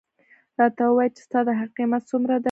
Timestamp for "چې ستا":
1.15-1.39